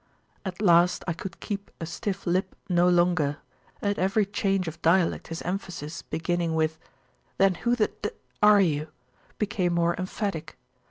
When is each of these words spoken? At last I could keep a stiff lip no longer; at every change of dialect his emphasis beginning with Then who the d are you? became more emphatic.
At 0.43 0.63
last 0.63 1.03
I 1.07 1.13
could 1.13 1.39
keep 1.39 1.69
a 1.79 1.85
stiff 1.85 2.25
lip 2.25 2.55
no 2.67 2.89
longer; 2.89 3.37
at 3.83 3.99
every 3.99 4.25
change 4.25 4.67
of 4.67 4.81
dialect 4.81 5.27
his 5.27 5.43
emphasis 5.43 6.01
beginning 6.01 6.55
with 6.55 6.79
Then 7.37 7.53
who 7.53 7.75
the 7.75 7.89
d 8.01 8.09
are 8.41 8.61
you? 8.61 8.87
became 9.37 9.73
more 9.75 9.93
emphatic. 9.99 10.57